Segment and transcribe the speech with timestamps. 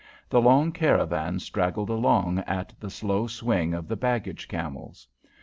[0.29, 5.07] The long caravan straggled along at the slow swing of the baggage camels.